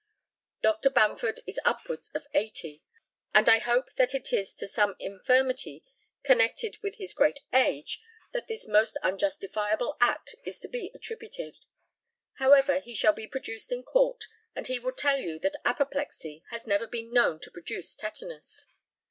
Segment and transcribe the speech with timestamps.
[0.63, 0.89] Dr.
[0.89, 2.81] Bamford is upwards of 80,
[3.35, 5.83] and I hope that it is to some infirmity
[6.23, 8.01] connected with his great age
[8.31, 11.55] that this most unjustifiable act is to be attributed.
[12.39, 14.23] However, he shall be produced in court,
[14.55, 18.69] and he will tell you that apoplexy has never been known to produce tetanus.